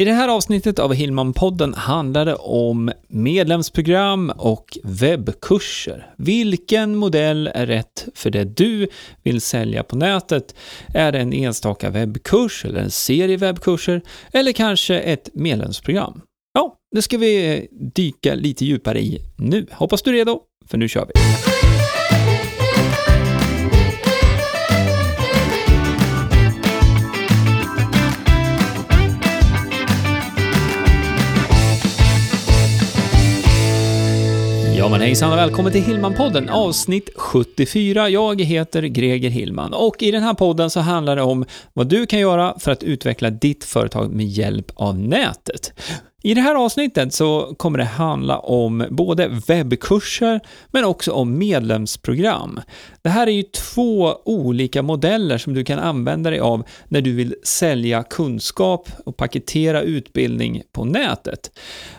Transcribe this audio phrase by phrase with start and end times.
[0.00, 6.14] I det här avsnittet av Hillman-podden handlar det om medlemsprogram och webbkurser.
[6.16, 8.88] Vilken modell är rätt för det du
[9.22, 10.54] vill sälja på nätet?
[10.94, 16.20] Är det en enstaka webbkurs eller en serie webbkurser eller kanske ett medlemsprogram?
[16.54, 19.66] Ja, det ska vi dyka lite djupare i nu.
[19.72, 21.47] Hoppas du är redo, för nu kör vi!
[34.88, 38.08] Ja men hejsan och välkommen till Hillman-podden, avsnitt 74.
[38.08, 42.06] Jag heter Greger Hillman och i den här podden så handlar det om vad du
[42.06, 45.72] kan göra för att utveckla ditt företag med hjälp av nätet.
[46.28, 52.60] I det här avsnittet så kommer det handla om både webbkurser men också om medlemsprogram.
[53.02, 57.12] Det här är ju två olika modeller som du kan använda dig av när du
[57.14, 61.50] vill sälja kunskap och paketera utbildning på nätet.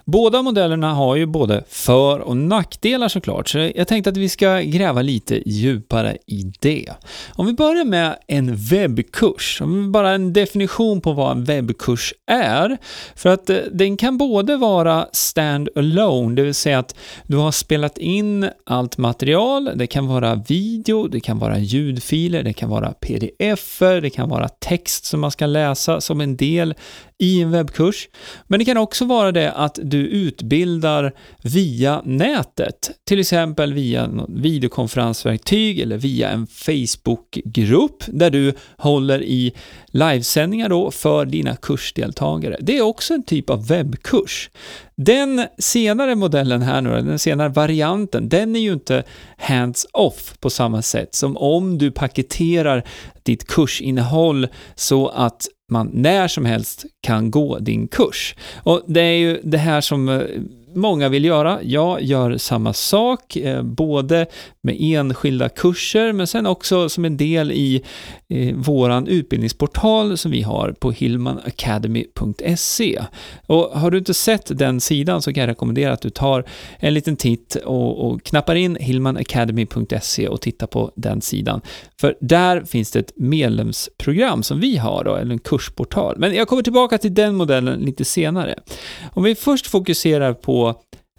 [0.06, 4.60] Båda modellerna har ju både för och nackdelar såklart, så jag tänkte att vi ska
[4.60, 6.94] gräva lite djupare i det.
[7.34, 9.62] Om vi börjar med en webbkurs,
[9.94, 12.78] bara en definition på vad en webbkurs är,
[13.16, 17.98] för att eh, den kan både vara stand-alone, det vill säga att du har spelat
[17.98, 23.80] in allt material, det kan vara video, det kan vara ljudfiler, det kan vara pdf
[23.80, 26.74] det kan vara text som man ska läsa som en del
[27.20, 28.10] i en webbkurs.
[28.48, 35.80] Men det kan också vara det att du utbildar via nätet, till exempel via videokonferensverktyg
[35.80, 39.54] eller via en Facebookgrupp där du håller i
[39.88, 42.58] livesändningar då för dina kursdeltagare.
[42.62, 44.50] Det är också en typ av webbkurs.
[44.96, 49.04] Den senare modellen här nu, den senare varianten, den är ju inte
[49.38, 52.84] hands-off på samma sätt som om du paketerar
[53.24, 58.36] ditt kursinnehåll så att man när som helst kan gå din kurs.
[58.64, 60.22] Och det är ju det här som eh,
[60.76, 61.60] många vill göra.
[61.64, 64.26] Jag gör samma sak, eh, både
[64.62, 67.84] med enskilda kurser, men sen också som en del i
[68.30, 73.02] eh, våran utbildningsportal som vi har på hillmanacademy.se.
[73.48, 76.44] Och har du inte sett den sidan så kan jag rekommendera att du tar
[76.80, 81.62] en liten titt och, och knappar in hillmanacademy.se och tittar på den sidan.
[82.02, 86.16] För där finns det ett medlemsprogram som vi har då, eller en kursportal.
[86.18, 88.56] Men jag kommer tillbaka till den modellen lite senare.
[89.14, 90.59] Om vi först fokuserar på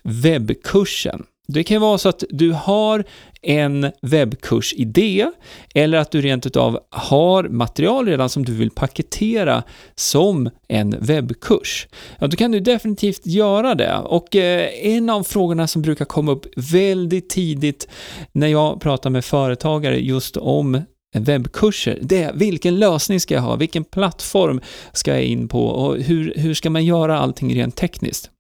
[0.05, 1.25] webbkursen.
[1.49, 3.05] Det kan vara så att du har
[3.43, 5.27] en webbkursidé
[5.75, 9.63] eller att du rent utav har material redan som du vill paketera
[9.95, 11.89] som en webbkurs.
[12.19, 13.97] Ja, då kan du definitivt göra det.
[13.97, 17.89] Och eh, en av frågorna som brukar komma upp väldigt tidigt
[18.33, 20.83] när jag pratar med företagare just om
[21.15, 24.61] webbkurser, det är vilken lösning ska jag ha, vilken plattform
[24.93, 28.31] ska jag in på och hur, hur ska man göra allting rent tekniskt?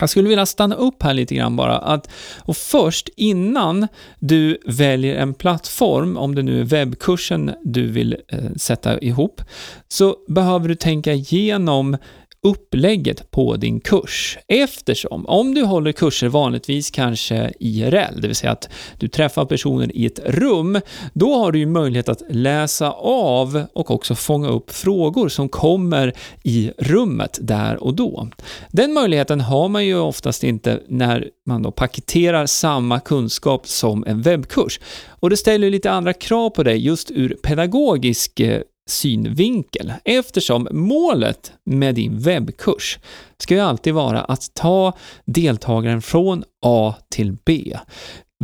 [0.00, 1.78] Jag skulle vilja stanna upp här lite grann bara.
[1.78, 3.88] Att, och först, innan
[4.18, 9.42] du väljer en plattform, om det nu är webbkursen du vill eh, sätta ihop,
[9.88, 11.96] så behöver du tänka igenom
[12.42, 14.38] upplägget på din kurs.
[14.48, 18.68] Eftersom, om du håller kurser vanligtvis kanske IRL, det vill säga att
[18.98, 20.80] du träffar personer i ett rum,
[21.12, 26.12] då har du ju möjlighet att läsa av och också fånga upp frågor som kommer
[26.42, 28.28] i rummet där och då.
[28.70, 34.22] Den möjligheten har man ju oftast inte när man då paketerar samma kunskap som en
[34.22, 34.80] webbkurs.
[35.06, 41.52] Och det ställer lite andra krav på dig just ur pedagogisk eh, synvinkel eftersom målet
[41.64, 42.98] med din webbkurs
[43.38, 44.92] ska ju alltid vara att ta
[45.24, 47.76] deltagaren från A till B.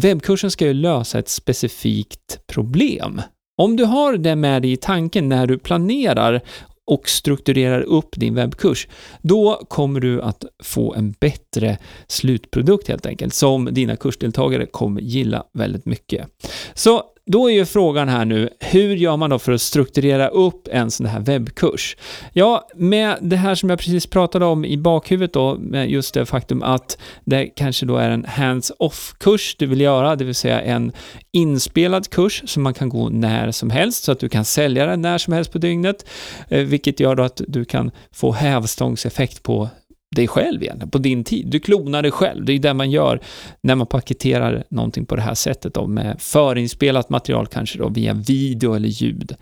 [0.01, 3.23] Webbkursen ska ju lösa ett specifikt problem.
[3.57, 6.41] Om du har det med dig i tanken när du planerar
[6.87, 8.89] och strukturerar upp din webbkurs,
[9.23, 15.45] då kommer du att få en bättre slutprodukt helt enkelt, som dina kursdeltagare kommer gilla
[15.53, 16.29] väldigt mycket.
[16.75, 20.69] Så då är ju frågan här nu, hur gör man då för att strukturera upp
[20.73, 21.97] en sån här webbkurs?
[22.33, 26.27] Ja, med det här som jag precis pratade om i bakhuvudet då, med just det
[26.27, 30.93] faktum att det kanske då är en hands-off-kurs du vill göra, det vill säga en
[31.33, 35.03] inspelad kurs som man kan gå när som helst, så att du kan sälja den
[35.03, 36.07] när som helst på dygnet,
[36.49, 39.69] eh, vilket gör då att du kan få hävstångseffekt på
[40.15, 41.47] dig själv egentligen, på din tid.
[41.47, 42.45] Du klonar dig själv.
[42.45, 43.21] Det är det man gör
[43.61, 48.15] när man paketerar någonting på det här sättet då, med förinspelat material kanske då via
[48.15, 49.37] video eller ljud.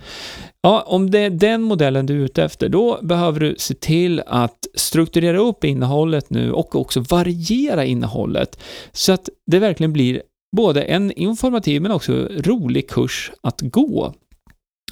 [0.63, 4.23] Ja, om det är den modellen du är ute efter, då behöver du se till
[4.27, 8.61] att strukturera upp innehållet nu och också variera innehållet
[8.93, 10.23] så att det verkligen blir
[10.57, 14.15] både en informativ men också rolig kurs att gå.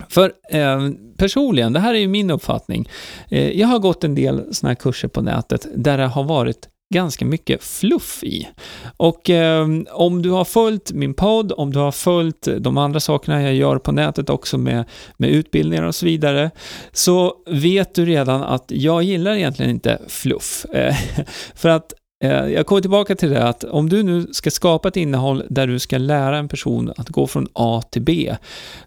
[0.09, 2.89] För eh, personligen, det här är ju min uppfattning,
[3.29, 6.69] eh, jag har gått en del sådana här kurser på nätet där det har varit
[6.95, 8.49] ganska mycket fluff i.
[8.97, 13.43] Och eh, om du har följt min podd, om du har följt de andra sakerna
[13.43, 14.85] jag gör på nätet också med,
[15.17, 16.51] med utbildningar och så vidare,
[16.93, 20.65] så vet du redan att jag gillar egentligen inte fluff.
[20.65, 20.97] Eh,
[21.55, 21.93] för att
[22.25, 25.67] eh, jag kommer tillbaka till det att om du nu ska skapa ett innehåll där
[25.67, 28.37] du ska lära en person att gå från A till B,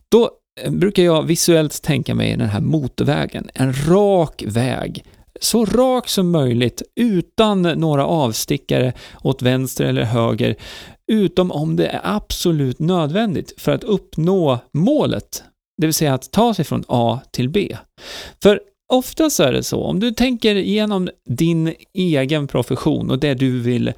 [0.10, 0.30] då
[0.62, 5.06] Eh, brukar jag visuellt tänka mig den här motorvägen, en rak väg.
[5.42, 10.56] Så rak som möjligt utan några avstickare åt vänster eller höger,
[11.12, 15.44] utom om det är absolut nödvändigt för att uppnå målet,
[15.78, 17.78] det vill säga att ta sig från A till B.
[18.44, 18.60] För
[18.94, 23.60] Ofta så är det så, om du tänker igenom din egen profession och det du
[23.60, 23.94] vill,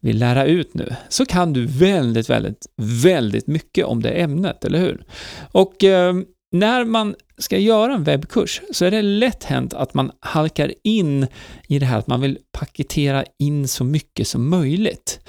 [0.00, 2.66] vill lära ut nu, så kan du väldigt, väldigt,
[3.04, 5.04] väldigt mycket om det ämnet, eller hur?
[5.52, 6.14] Och eh,
[6.52, 11.26] när man ska göra en webbkurs så är det lätt hänt att man halkar in
[11.68, 15.20] i det här att man vill paketera in så mycket som möjligt.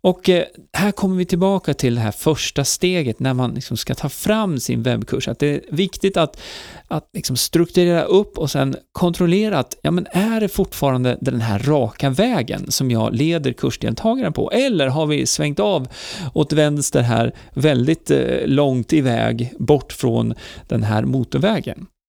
[0.00, 3.94] Och eh, här kommer vi tillbaka till det här första steget när man liksom ska
[3.94, 5.28] ta fram sin webbkurs.
[5.28, 6.40] Att det är viktigt att,
[6.88, 11.58] att liksom strukturera upp och sen kontrollera att ja, men är det fortfarande den här
[11.58, 14.50] raka vägen som jag leder kursdeltagaren på?
[14.50, 15.88] Eller har vi svängt av
[16.34, 20.34] åt vänster här väldigt eh, långt iväg bort från
[20.68, 21.57] den här motorvägen?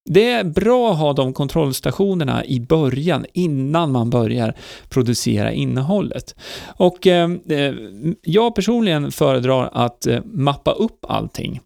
[0.10, 4.56] Det är bra att ha de kontrollstationerna i början, innan man börjar
[4.90, 6.36] producera innehållet.
[6.78, 7.74] Och eh, eh,
[8.22, 11.60] jag personligen föredrar att eh, mappa upp allting.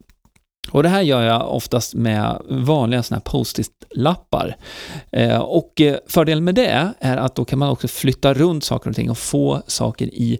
[0.71, 4.55] Och det här gör jag oftast med vanliga såna här post-it-lappar.
[5.11, 8.89] Eh, och eh, fördelen med det är att då kan man också flytta runt saker
[8.89, 10.39] och ting och få saker i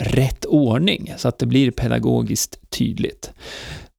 [0.00, 3.32] rätt ordning, så att det blir pedagogiskt tydligt.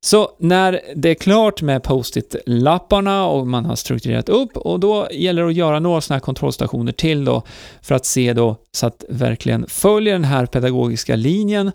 [0.05, 5.41] Så när det är klart med post-it-lapparna och man har strukturerat upp och då gäller
[5.41, 7.43] det att göra några sådana här kontrollstationer till då
[7.81, 11.71] för att se då så att verkligen följer den här pedagogiska linjen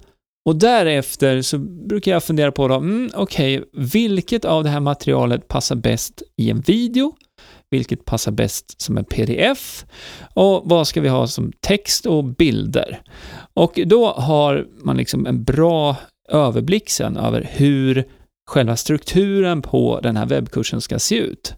[0.48, 4.80] och därefter så brukar jag fundera på då, mm, okej, okay, vilket av det här
[4.80, 7.12] materialet passar bäst i en video?
[7.70, 9.84] Vilket passar bäst som en pdf?
[10.34, 13.00] Och vad ska vi ha som text och bilder?
[13.54, 15.96] Och då har man liksom en bra
[16.28, 18.04] överblick sen över hur
[18.48, 21.54] själva strukturen på den här webbkursen ska se ut.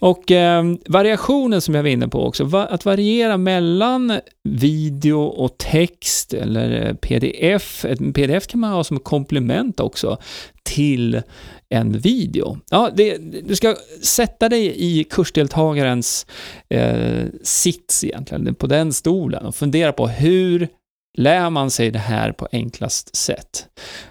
[0.00, 5.58] Och eh, variationen som jag var inne på också, va att variera mellan video och
[5.58, 7.84] text eller eh, pdf.
[7.84, 10.18] En pdf kan man ha som komplement också
[10.62, 11.22] till
[11.68, 12.58] en video.
[12.70, 16.26] Ja, det, du ska sätta dig i kursdeltagarens
[16.68, 20.68] eh, sits egentligen, på den stolen och fundera på hur
[21.16, 23.66] lär man sig det här på enklast sätt.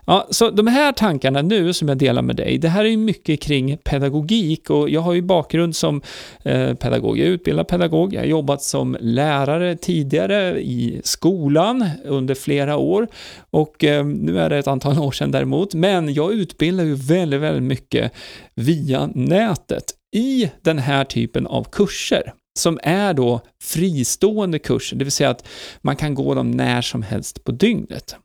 [0.05, 2.97] Ja, så de här tankarna nu som jag delar med dig, det här är ju
[2.97, 6.01] mycket kring pedagogik och jag har ju bakgrund som
[6.43, 7.17] eh, pedagog.
[7.17, 13.07] Jag är utbildad pedagog, jag har jobbat som lärare tidigare i skolan under flera år
[13.49, 17.41] och eh, nu är det ett antal år sedan däremot, men jag utbildar ju väldigt,
[17.41, 18.11] väldigt mycket
[18.55, 19.83] via nätet
[20.15, 25.47] i den här typen av kurser som är då fristående kurser, det vill säga att
[25.81, 28.15] man kan gå dem när som helst på dygnet.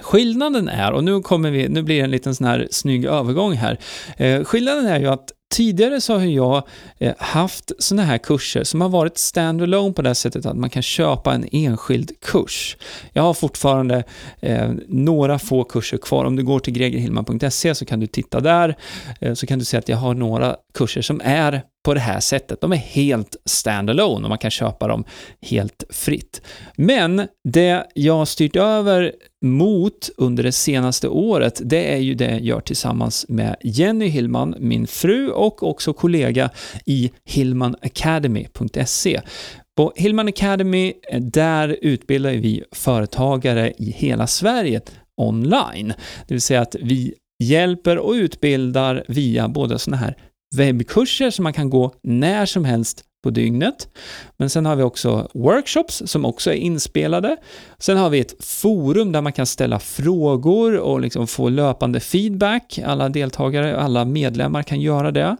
[0.00, 3.52] Skillnaden är, och nu, kommer vi, nu blir det en liten sån här snygg övergång
[3.52, 3.78] här,
[4.16, 6.62] eh, skillnaden är ju att Tidigare så har jag
[6.98, 10.82] eh, haft såna här kurser som har varit standalone på det sättet att man kan
[10.82, 12.76] köpa en enskild kurs.
[13.12, 14.04] Jag har fortfarande
[14.40, 16.24] eh, några få kurser kvar.
[16.24, 18.76] Om du går till gregerhillman.se så kan du titta där,
[19.20, 22.20] eh, så kan du se att jag har några kurser som är på det här
[22.20, 22.60] sättet.
[22.60, 25.04] De är helt standalone och man kan köpa dem
[25.42, 26.42] helt fritt.
[26.76, 29.12] Men det jag har styrt över
[29.44, 34.54] mot under det senaste året, det är ju det jag gör tillsammans med Jenny Hillman,
[34.58, 36.50] min fru och också kollega
[36.86, 39.20] i hillmanacademy.se.
[39.76, 44.80] På Hillman Academy, eh, där utbildar vi företagare i hela Sverige
[45.16, 45.92] online.
[46.28, 50.16] Det vill säga att vi hjälper och utbildar via både sådana här
[50.56, 53.88] webbkurser som man kan gå när som helst på dygnet.
[54.36, 57.36] Men sen har vi också workshops som också är inspelade.
[57.78, 62.80] Sen har vi ett forum där man kan ställa frågor och liksom få löpande feedback.
[62.86, 65.36] Alla deltagare, alla medlemmar kan göra det.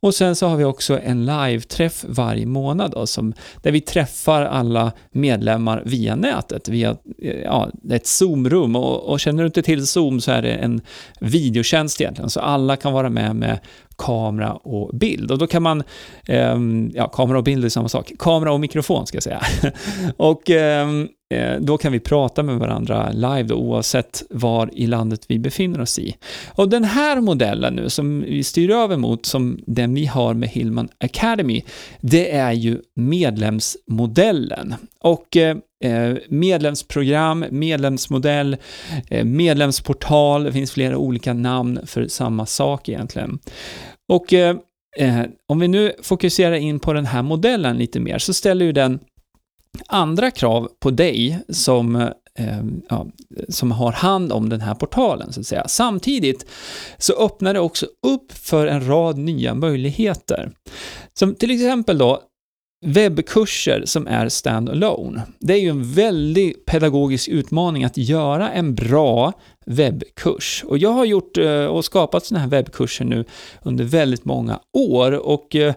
[0.00, 4.42] Och sen så har vi också en live-träff varje månad då, som, där vi träffar
[4.42, 8.76] alla medlemmar via nätet, via eh, ja, ett Zoom-rum.
[8.76, 10.80] Och, och känner du inte till Zoom så är det en
[11.20, 13.58] videotjänst egentligen, så alla kan vara med med
[14.02, 15.30] kamera och bild.
[15.30, 15.82] Och då kan man,
[16.28, 16.58] eh,
[16.94, 19.42] ja, kamera och bild är samma sak, kamera och mikrofon ska jag säga.
[20.16, 25.24] och ehm, eh, då kan vi prata med varandra live då, oavsett var i landet
[25.28, 26.16] vi befinner oss i.
[26.54, 30.48] Och den här modellen nu som vi styr över mot, som den vi har med
[30.48, 31.64] Hillman Academy,
[32.00, 34.74] det är ju medlemsmodellen.
[35.00, 38.56] Och eh, eh medlemsprogram, medlemsmodell,
[39.08, 43.38] eh, medlemsportal, det finns flera olika namn för samma sak egentligen.
[44.08, 44.56] Och eh,
[44.96, 48.72] eh, om vi nu fokuserar in på den här modellen lite mer så ställer ju
[48.72, 48.98] den
[49.86, 51.96] andra krav på dig som
[52.38, 53.06] eh, ja,
[53.48, 55.68] som har hand om den här portalen, så att säga.
[55.68, 56.46] Samtidigt
[56.98, 60.52] så öppnar det också upp för en rad nya möjligheter.
[61.14, 62.22] Som till exempel då
[62.84, 65.20] webbkurser som är stand-alone.
[65.38, 69.32] Det är ju en väldig pedagogisk utmaning att göra en bra
[69.64, 70.64] webbkurs.
[70.66, 73.24] Och jag har gjort eh, och skapat sådana här webbkurser nu
[73.62, 75.74] under väldigt många år och eh,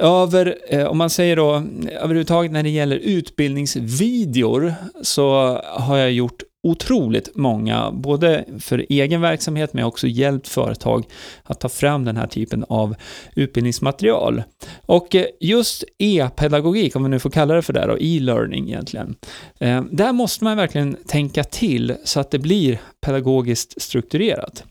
[0.00, 1.62] över, eh, om man säger då,
[2.00, 9.72] överhuvudtaget när det gäller utbildningsvideor så har jag gjort otroligt många, både för egen verksamhet
[9.72, 11.04] men också hjälpt företag
[11.42, 12.94] att ta fram den här typen av
[13.34, 14.42] utbildningsmaterial.
[14.86, 19.14] Och eh, just e-pedagogik, om vi nu får kalla det för det då, e-learning egentligen,
[19.60, 24.64] eh, där måste man verkligen tänka till så att det blir pedagogiskt strukturerat.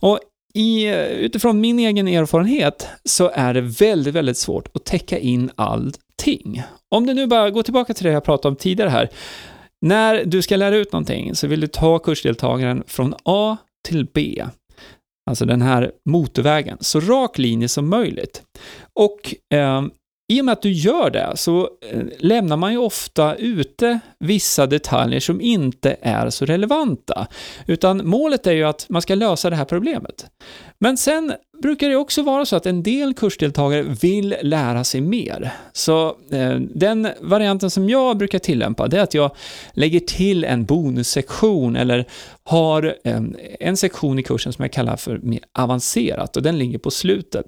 [0.00, 0.18] Och
[0.58, 0.88] i,
[1.18, 6.62] utifrån min egen erfarenhet så är det väldigt, väldigt svårt att täcka in allting.
[6.88, 9.08] Om du nu bara går tillbaka till det jag pratade om tidigare här,
[9.80, 13.56] när du ska lära ut någonting så vill du ta kursdeltagaren från A
[13.88, 14.44] till B.
[15.30, 18.42] Alltså den här motorvägen, så rak linje som möjligt.
[18.94, 19.82] Och eh,
[20.30, 24.66] i och med att du gör det så eh, lämnar man ju ofta ute vissa
[24.66, 27.26] detaljer som inte är så relevanta.
[27.66, 30.26] Utan målet är ju att man ska lösa det här problemet.
[30.78, 31.32] Men sen
[31.62, 35.52] brukar det också vara så att en del kursdeltagare vill lära sig mer.
[35.72, 39.30] Så eh, den varianten som jag brukar tillämpa, det är att jag
[39.72, 42.04] lägger till en bonussektion eller
[42.44, 43.22] har eh,
[43.60, 47.46] en sektion i kursen som jag kallar för mer avancerat och den ligger på slutet.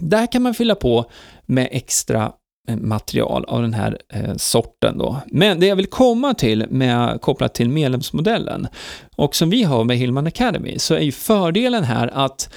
[0.00, 1.04] Där kan man fylla på
[1.46, 2.32] med extra
[2.68, 5.16] eh, material av den här eh, sorten då.
[5.26, 8.68] Men det jag vill komma till med kopplat till medlemsmodellen
[9.16, 12.50] och som vi har med Hillman Academy så är ju fördelen här att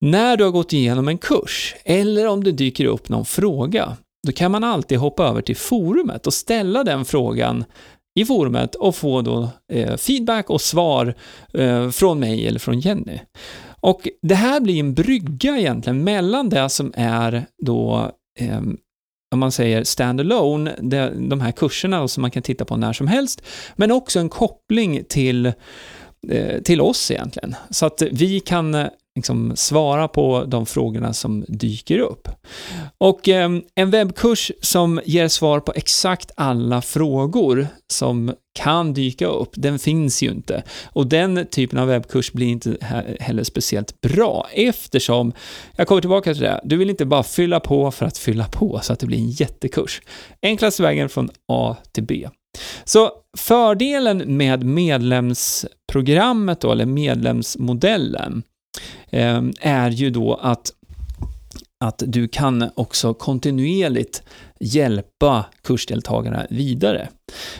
[0.00, 3.96] när du har gått igenom en kurs eller om det dyker upp någon fråga,
[4.26, 7.64] då kan man alltid hoppa över till forumet och ställa den frågan
[8.14, 11.14] i forumet och få då eh, feedback och svar
[11.54, 13.18] eh, från mig eller från Jenny.
[13.80, 18.60] Och det här blir en brygga egentligen mellan det som är då eh,
[19.32, 20.74] om man säger standalone,
[21.28, 23.42] de här kurserna som man kan titta på när som helst,
[23.76, 25.46] men också en koppling till,
[26.28, 27.54] eh, till oss egentligen.
[27.70, 32.28] Så att vi kan liksom svara på de frågorna som dyker upp.
[32.98, 39.50] Och eh, en webbkurs som ger svar på exakt alla frågor som kan dyka upp,
[39.52, 40.62] den finns ju inte.
[40.84, 42.76] Och den typen av webbkurs blir inte
[43.20, 45.32] heller speciellt bra eftersom,
[45.76, 48.80] jag kommer tillbaka till det, du vill inte bara fylla på för att fylla på
[48.82, 50.02] så att det blir en jättekurs.
[50.42, 52.28] Enklaste vägen från A till B.
[52.84, 58.42] Så fördelen med medlemsprogrammet då, eller medlemsmodellen,
[59.10, 60.72] Ehm, är ju då att
[61.84, 64.22] att du kan också kontinuerligt
[64.60, 67.08] hjälpa kursdeltagarna vidare.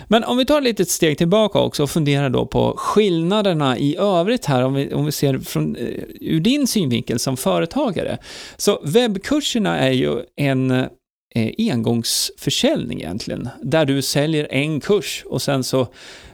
[0.08, 3.96] Men om vi tar ett litet steg tillbaka också och funderar då på skillnaderna i
[3.96, 5.86] övrigt här, om vi, om vi ser från, eh,
[6.20, 8.18] ur din synvinkel som företagare.
[8.56, 15.64] Så webbkurserna är ju en eh, engångsförsäljning egentligen, där du säljer en kurs och sen
[15.64, 15.88] så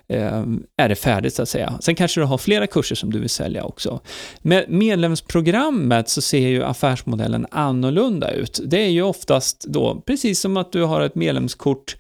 [0.09, 0.43] Eh,
[0.77, 1.79] är det färdigt så att säga.
[1.81, 4.01] Sen kanske du har flera kurser som du vill sälja också.
[4.43, 8.61] Med medlemsprogrammet så ser ju affärsmodellen annorlunda ut.
[8.65, 11.97] Det är ju oftast då precis som att du har ett medlemskort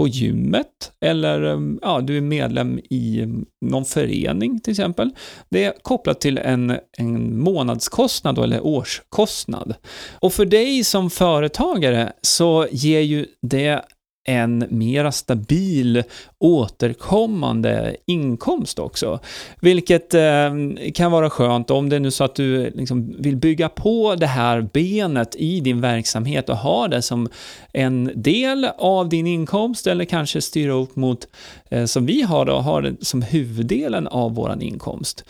[0.00, 3.26] på gymmet eller eh, ja, du är medlem i
[3.66, 5.10] någon förening till exempel.
[5.48, 9.74] Det är kopplat till en, en månadskostnad då, eller årskostnad.
[10.12, 13.82] Och för dig som företagare så ger ju det
[14.24, 16.02] en mera stabil
[16.38, 19.20] återkommande inkomst också.
[19.60, 20.50] Vilket eh,
[20.94, 24.26] kan vara skönt om det är nu så att du liksom vill bygga på det
[24.26, 27.28] här benet i din verksamhet och ha det som
[27.72, 31.28] en del av din inkomst eller kanske styra upp mot,
[31.70, 35.24] eh, som vi har då, har det som huvuddelen av vår inkomst.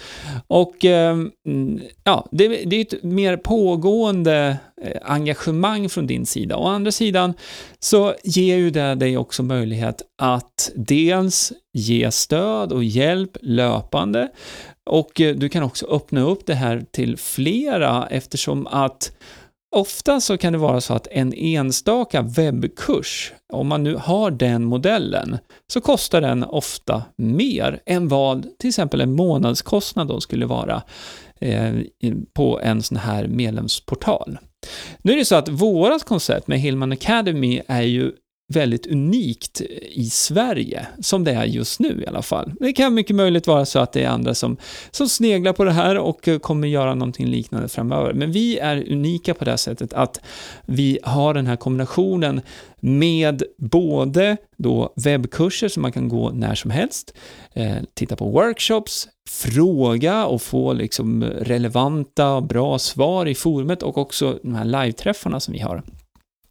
[0.47, 1.17] Och eh,
[1.47, 6.57] mm, ja, det, det är ett mer pågående Eh, engagemang från din sida.
[6.57, 7.35] Å andra sidan
[7.79, 14.29] så ger ju det dig också möjlighet att dels ge stöd och hjälp löpande
[14.91, 19.13] och eh, du kan också öppna upp det här till flera eftersom att
[19.77, 24.65] Ofta så kan det vara så att en enstaka webbkurs, om man nu har den
[24.65, 25.39] modellen,
[25.73, 30.83] så kostar den ofta mer än vad till exempel en månadskostnad då skulle vara
[31.41, 31.75] eh,
[32.33, 34.39] på en sån här medlemsportal.
[35.03, 38.13] Nu är det så att vårat koncept med Hillman Academy är ju
[38.51, 42.53] väldigt unikt i Sverige, som det är just nu i alla fall.
[42.61, 44.57] Det kan mycket möjligt vara så att det är andra som,
[44.91, 48.13] som sneglar på det här och eh, kommer göra någonting liknande framöver.
[48.13, 50.21] Men vi är unika på det här sättet att
[50.67, 52.41] vi har den här kombinationen
[52.81, 57.15] med både då webbkurser som man kan gå när som helst,
[57.53, 63.99] eh, titta på workshops, fråga och få liksom relevanta och bra svar i forumet och
[63.99, 65.83] också de här live-träffarna som vi har.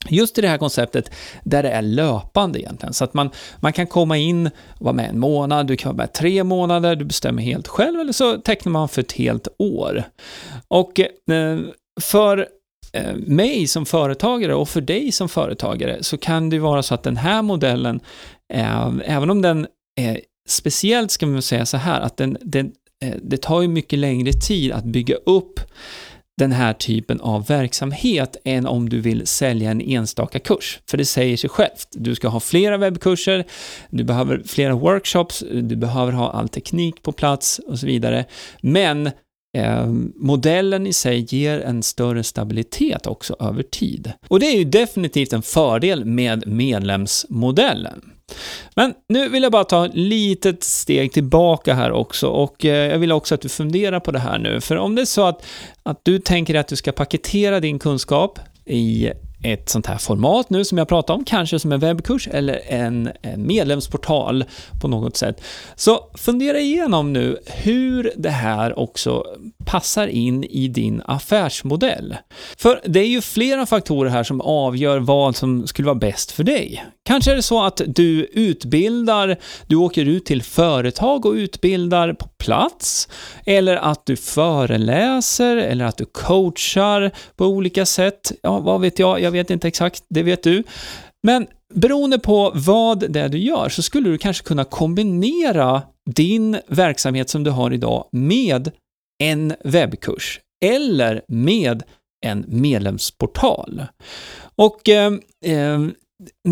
[0.08, 1.12] Just i det här konceptet
[1.44, 3.30] där det är löpande egentligen, så att man,
[3.60, 7.06] man kan komma in vara med en månad, du kan vara med tre månader, du
[7.06, 10.04] bestämmer helt själv, eller så tecknar man för ett helt år.
[10.68, 11.60] Och eh,
[12.02, 12.48] för
[12.94, 17.04] eh, mig som företagare och för dig som företagare så kan det vara så att
[17.04, 18.00] den här modellen,
[18.54, 19.68] eh, även om den
[20.00, 22.72] är speciellt, ska man säga så här, att den, den,
[23.22, 25.60] det tar ju mycket längre tid att bygga upp
[26.40, 30.80] den här typen av verksamhet än om du vill sälja en enstaka kurs.
[30.90, 31.88] För det säger sig självt.
[31.92, 33.46] Du ska ha flera webbkurser,
[33.90, 38.26] du behöver flera workshops, du behöver ha all teknik på plats och så vidare.
[38.62, 39.08] Men
[39.58, 44.14] eh, modellen i sig ger en större stabilitet också över tid.
[44.28, 48.02] Och det är ju definitivt en fördel med medlemsmodellen.
[48.76, 53.00] Men nu vill jag bara ta ett litet steg tillbaka här också och eh, jag
[53.00, 54.62] vill också att du funderar på det här nu.
[54.62, 55.46] För om det är så att,
[55.84, 59.12] att du tänker att du ska paketera din kunskap i
[59.44, 63.10] ett sånt här format nu som jag pratar om, kanske som en webbkurs eller en,
[63.22, 64.46] en medlemsportal
[64.82, 65.42] på något sätt.
[65.76, 69.26] Så fundera igenom nu hur det här också
[69.66, 72.18] passar in i din affärsmodell.
[72.58, 76.44] För det är ju flera faktorer här som avgör vad som skulle vara bäst för
[76.44, 76.86] dig.
[77.10, 79.38] Kanske är det så att du utbildar,
[79.68, 83.08] du åker ut till företag och utbildar på plats,
[83.46, 88.32] eller att du föreläser, eller att du coachar på olika sätt.
[88.42, 89.22] Ja, vad vet jag?
[89.22, 90.64] Jag vet inte exakt, det vet du.
[91.24, 95.82] Men beroende på vad det är du gör så skulle du kanske kunna kombinera
[96.16, 98.72] din verksamhet som du har idag med
[99.24, 101.84] en webbkurs eller med
[102.26, 103.84] en medlemsportal.
[104.56, 105.14] Och eh,
[105.46, 105.80] eh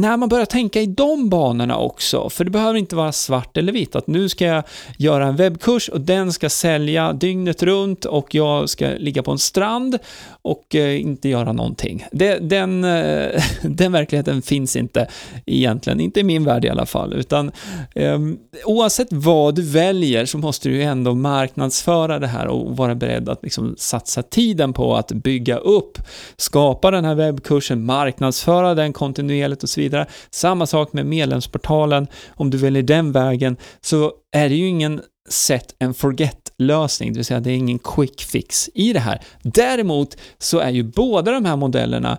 [0.01, 3.73] när man börjar tänka i de banorna också, för det behöver inte vara svart eller
[3.73, 4.63] vitt, att nu ska jag
[4.97, 9.37] göra en webbkurs och den ska sälja dygnet runt och jag ska ligga på en
[9.37, 9.97] strand
[10.41, 12.05] och eh, inte göra någonting.
[12.11, 15.07] Det, den, eh, den verkligheten finns inte
[15.45, 17.51] egentligen, inte i min värld i alla fall, utan
[17.95, 22.95] ehm, oavsett vad du väljer så måste du ju ändå marknadsföra det här och vara
[22.95, 25.97] beredd att liksom satsa tiden på att bygga upp,
[26.37, 29.86] skapa den här webbkursen, marknadsföra den kontinuerligt och så vidare.
[30.31, 35.75] Samma sak med medlemsportalen, om du väljer den vägen så är det ju ingen set
[35.79, 39.21] and forget lösning, det vill säga det är ingen quick fix i det här.
[39.41, 42.17] Däremot så är ju båda de här modellerna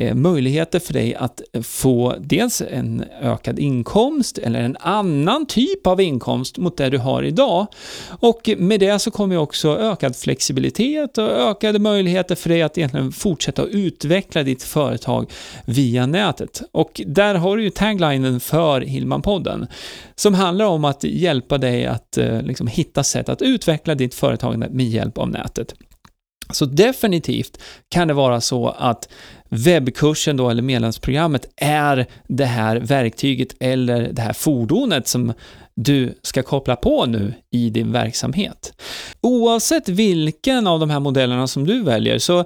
[0.00, 6.00] Eh, möjligheter för dig att få dels en ökad inkomst eller en annan typ av
[6.00, 7.66] inkomst mot det du har idag.
[8.20, 13.12] Och med det så kommer också ökad flexibilitet och ökade möjligheter för dig att egentligen
[13.12, 15.30] fortsätta utveckla ditt företag
[15.66, 16.62] via nätet.
[16.72, 19.66] Och där har du ju taglinen för Hillman-podden
[20.14, 24.58] som handlar om att hjälpa dig att eh, liksom, hitta sätt att utveckla ditt företag
[24.58, 25.74] med hjälp av nätet.
[26.50, 27.58] Så definitivt
[27.88, 29.08] kan det vara så att
[29.48, 35.32] webbkursen då, eller medlemsprogrammet, är det här verktyget eller det här fordonet som
[35.74, 38.72] du ska koppla på nu i din verksamhet.
[39.20, 42.44] Oavsett vilken av de här modellerna som du väljer så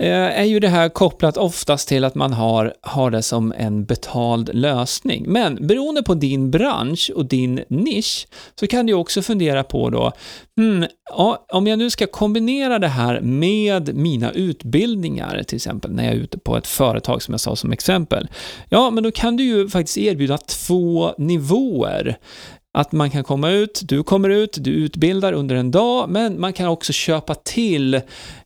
[0.00, 3.84] Eh, är ju det här kopplat oftast till att man har, har det som en
[3.84, 5.24] betald lösning.
[5.28, 8.26] Men beroende på din bransch och din nisch
[8.60, 10.12] så kan du också fundera på då,
[10.56, 16.04] hmm, ja, om jag nu ska kombinera det här med mina utbildningar, till exempel när
[16.04, 18.28] jag är ute på ett företag som jag sa som exempel,
[18.68, 22.18] ja, men då kan du ju faktiskt erbjuda två nivåer
[22.72, 26.52] att man kan komma ut, du kommer ut, du utbildar under en dag, men man
[26.52, 28.00] kan också köpa till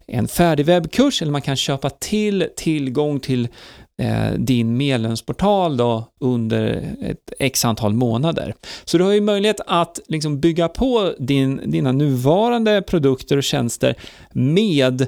[0.07, 3.49] en färdig webbkurs eller man kan köpa till tillgång till
[3.99, 8.55] eh, din medlemsportal då under ett x antal månader.
[8.85, 13.95] Så du har ju möjlighet att liksom bygga på din, dina nuvarande produkter och tjänster
[14.33, 15.07] med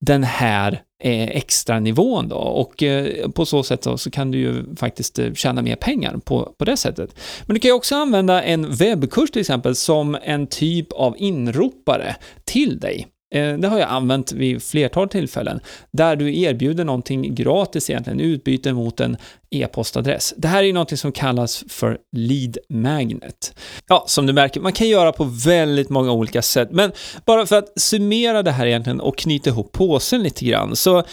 [0.00, 4.38] den här eh, extra nivån då och eh, på så sätt så, så kan du
[4.38, 7.14] ju faktiskt eh, tjäna mer pengar på, på det sättet.
[7.46, 12.16] Men du kan ju också använda en webbkurs till exempel som en typ av inropare
[12.44, 13.06] till dig.
[13.34, 15.60] Eh, det har jag använt vid flertal tillfällen,
[15.90, 19.16] där du erbjuder någonting gratis egentligen, utbyte mot en
[19.50, 20.34] e-postadress.
[20.36, 23.58] Det här är någonting som kallas för lead magnet.
[23.88, 26.92] Ja, som du märker, man kan göra på väldigt många olika sätt, men
[27.24, 31.04] bara för att summera det här egentligen och knyta ihop påsen lite grann, så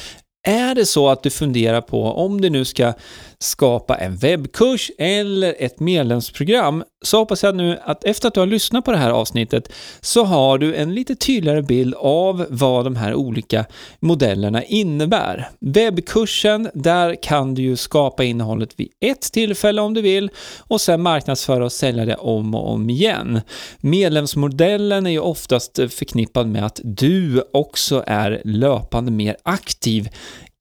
[0.48, 2.94] är det så att du funderar på om du nu ska
[3.40, 8.48] skapa en webbkurs eller ett medlemsprogram så hoppas jag nu att efter att du har
[8.48, 9.72] lyssnat på det här avsnittet
[10.02, 13.66] så har du en lite tydligare bild av vad de här olika
[14.00, 15.50] modellerna innebär.
[15.60, 21.02] Webbkursen, där kan du ju skapa innehållet vid ett tillfälle om du vill och sen
[21.02, 23.42] marknadsföra och sälja det om och om igen.
[23.78, 30.10] Medlemsmodellen är ju oftast förknippad med att du också är löpande mer aktiv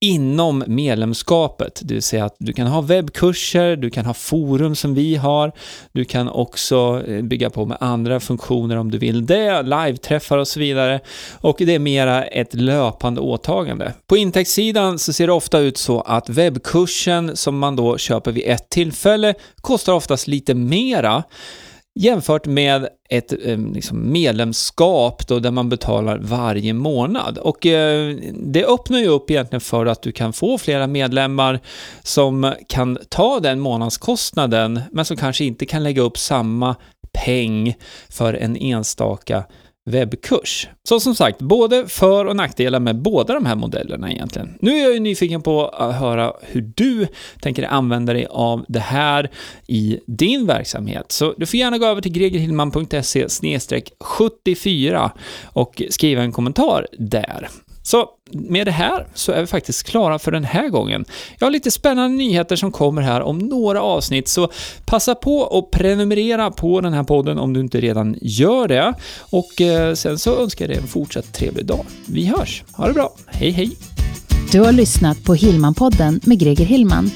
[0.05, 4.95] inom medlemskapet, det vill säga att du kan ha webbkurser, du kan ha forum som
[4.95, 5.53] vi har,
[5.93, 10.49] du kan också eh, bygga på med andra funktioner om du vill det, live-träffar och
[10.49, 11.01] så vidare.
[11.41, 13.93] Och det är mera ett löpande åtagande.
[14.07, 18.45] På intäktssidan så ser det ofta ut så att webbkursen som man då köper vid
[18.47, 21.23] ett tillfälle kostar oftast lite mera
[21.95, 27.39] jämfört med ett eh, liksom medlemskap då, där man betalar varje månad.
[27.39, 31.61] Och eh, det öppnar ju upp egentligen för att du kan få flera medlemmar
[32.03, 36.77] som kan ta den månadskostnaden, men som kanske inte kan lägga upp samma
[37.13, 37.75] peng
[38.09, 39.45] för en enstaka
[39.85, 40.69] webbkurs.
[40.89, 44.59] Så som sagt, både för och nackdelar med båda de här modellerna egentligen.
[44.61, 47.07] Nu är jag ju nyfiken på att höra hur du
[47.41, 49.31] tänker använda dig av det här
[49.67, 51.13] i din verksamhet.
[51.13, 53.29] Så du får gärna gå över till gregerhillman.se
[54.01, 55.11] 74
[55.45, 57.49] och skriva en kommentar där.
[57.83, 61.05] Så med det här så är vi faktiskt klara för den här gången.
[61.39, 64.51] Jag har lite spännande nyheter som kommer här om några avsnitt, så
[64.85, 68.95] passa på att prenumerera på den här podden om du inte redan gör det.
[69.19, 71.87] Och eh, sen så önskar jag dig en fortsatt trevlig dag.
[72.07, 72.65] Vi hörs.
[72.73, 73.15] Ha det bra.
[73.27, 73.77] Hej, hej!
[74.53, 77.11] Du har lyssnat på Hillman-podden med Greger Hillman.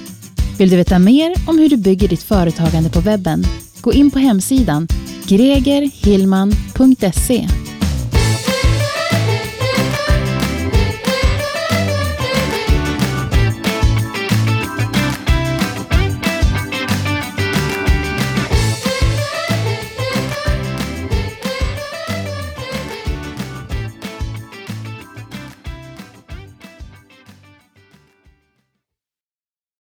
[0.58, 3.44] Vill du veta mer om hur du bygger ditt företagande på webben?
[3.80, 4.88] Gå in på hemsidan
[5.28, 7.67] gregerhillman.se